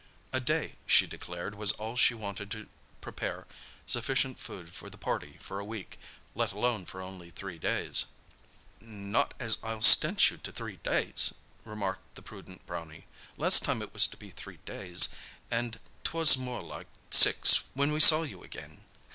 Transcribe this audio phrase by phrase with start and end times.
[0.33, 2.67] A day, she declared, was all she wanted to
[3.01, 3.45] prepare
[3.85, 8.05] sufficient food for the party for a week—let alone for only three days.
[8.79, 11.35] "Not as I'll stint you to three days,"
[11.65, 13.05] remarked the prudent Brownie.
[13.37, 18.23] "Last time it was to be three days—an' 'twas more like six when we saw
[18.23, 18.81] you again.